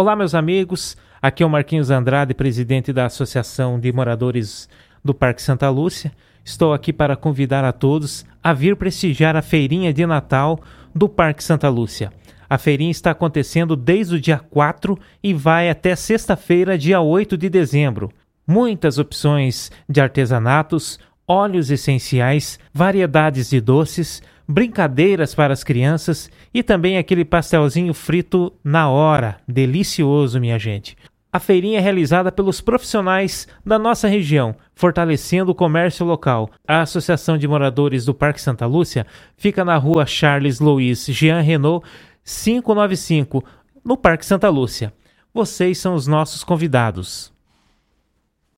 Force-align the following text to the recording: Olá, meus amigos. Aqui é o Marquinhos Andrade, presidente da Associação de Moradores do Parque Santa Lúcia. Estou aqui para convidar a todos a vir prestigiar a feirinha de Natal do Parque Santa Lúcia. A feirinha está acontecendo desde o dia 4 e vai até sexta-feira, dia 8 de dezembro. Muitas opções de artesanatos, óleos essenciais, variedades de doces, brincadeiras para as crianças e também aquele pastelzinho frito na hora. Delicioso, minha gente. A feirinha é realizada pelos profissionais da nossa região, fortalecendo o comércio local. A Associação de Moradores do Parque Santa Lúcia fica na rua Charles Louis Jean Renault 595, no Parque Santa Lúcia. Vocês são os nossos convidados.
Olá, 0.00 0.16
meus 0.16 0.34
amigos. 0.34 0.96
Aqui 1.20 1.42
é 1.42 1.46
o 1.46 1.50
Marquinhos 1.50 1.90
Andrade, 1.90 2.32
presidente 2.32 2.90
da 2.90 3.04
Associação 3.04 3.78
de 3.78 3.92
Moradores 3.92 4.66
do 5.04 5.12
Parque 5.12 5.42
Santa 5.42 5.68
Lúcia. 5.68 6.10
Estou 6.42 6.72
aqui 6.72 6.90
para 6.90 7.16
convidar 7.16 7.66
a 7.66 7.70
todos 7.70 8.24
a 8.42 8.54
vir 8.54 8.76
prestigiar 8.76 9.36
a 9.36 9.42
feirinha 9.42 9.92
de 9.92 10.06
Natal 10.06 10.58
do 10.94 11.06
Parque 11.06 11.44
Santa 11.44 11.68
Lúcia. 11.68 12.10
A 12.48 12.56
feirinha 12.56 12.90
está 12.90 13.10
acontecendo 13.10 13.76
desde 13.76 14.14
o 14.14 14.18
dia 14.18 14.38
4 14.38 14.98
e 15.22 15.34
vai 15.34 15.68
até 15.68 15.94
sexta-feira, 15.94 16.78
dia 16.78 17.02
8 17.02 17.36
de 17.36 17.50
dezembro. 17.50 18.10
Muitas 18.46 18.96
opções 18.96 19.70
de 19.86 20.00
artesanatos, 20.00 20.98
óleos 21.28 21.70
essenciais, 21.70 22.58
variedades 22.72 23.50
de 23.50 23.60
doces, 23.60 24.22
brincadeiras 24.50 25.34
para 25.34 25.52
as 25.52 25.62
crianças 25.62 26.28
e 26.52 26.62
também 26.62 26.98
aquele 26.98 27.24
pastelzinho 27.24 27.94
frito 27.94 28.52
na 28.64 28.90
hora. 28.90 29.36
Delicioso, 29.46 30.40
minha 30.40 30.58
gente. 30.58 30.96
A 31.32 31.38
feirinha 31.38 31.78
é 31.78 31.80
realizada 31.80 32.32
pelos 32.32 32.60
profissionais 32.60 33.46
da 33.64 33.78
nossa 33.78 34.08
região, 34.08 34.56
fortalecendo 34.74 35.52
o 35.52 35.54
comércio 35.54 36.04
local. 36.04 36.50
A 36.66 36.80
Associação 36.80 37.38
de 37.38 37.46
Moradores 37.46 38.04
do 38.04 38.12
Parque 38.12 38.40
Santa 38.40 38.66
Lúcia 38.66 39.06
fica 39.36 39.64
na 39.64 39.76
rua 39.76 40.04
Charles 40.04 40.58
Louis 40.58 41.06
Jean 41.06 41.40
Renault 41.40 41.86
595, 42.24 43.44
no 43.84 43.96
Parque 43.96 44.26
Santa 44.26 44.48
Lúcia. 44.48 44.92
Vocês 45.32 45.78
são 45.78 45.94
os 45.94 46.08
nossos 46.08 46.42
convidados. 46.42 47.32